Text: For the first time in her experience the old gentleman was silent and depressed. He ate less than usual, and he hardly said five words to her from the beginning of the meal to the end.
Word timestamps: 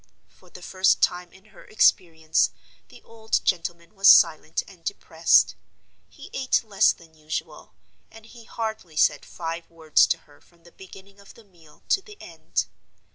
For 0.29 0.49
the 0.49 0.63
first 0.63 0.99
time 1.03 1.31
in 1.31 1.45
her 1.53 1.63
experience 1.63 2.49
the 2.89 3.03
old 3.03 3.45
gentleman 3.45 3.93
was 3.93 4.07
silent 4.07 4.63
and 4.67 4.83
depressed. 4.83 5.53
He 6.09 6.31
ate 6.33 6.63
less 6.63 6.91
than 6.91 7.13
usual, 7.13 7.75
and 8.09 8.25
he 8.25 8.45
hardly 8.45 8.97
said 8.97 9.23
five 9.23 9.69
words 9.69 10.07
to 10.07 10.17
her 10.21 10.41
from 10.41 10.63
the 10.63 10.71
beginning 10.71 11.19
of 11.19 11.35
the 11.35 11.43
meal 11.43 11.83
to 11.89 12.01
the 12.01 12.17
end. 12.19 12.65